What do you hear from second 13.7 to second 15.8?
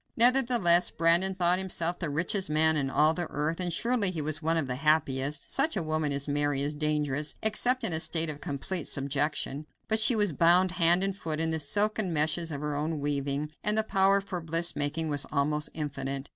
her power for bliss making was almost